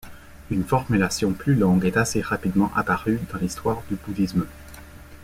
[0.49, 4.47] Une formulation plus longue est assez rapidement apparue dans l'histoire du bouddhisme.